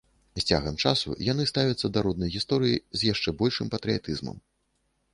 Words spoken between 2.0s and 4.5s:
роднай гісторыі з яшчэ большым патрыятызмам.